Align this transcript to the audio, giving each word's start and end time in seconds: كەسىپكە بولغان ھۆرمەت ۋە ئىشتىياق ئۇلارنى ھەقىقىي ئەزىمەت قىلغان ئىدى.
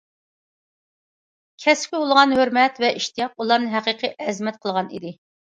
كەسىپكە 1.65 1.83
بولغان 2.05 2.33
ھۆرمەت 2.39 2.81
ۋە 2.85 2.91
ئىشتىياق 3.01 3.37
ئۇلارنى 3.45 3.71
ھەقىقىي 3.77 4.13
ئەزىمەت 4.27 4.61
قىلغان 4.67 4.93
ئىدى. 5.01 5.15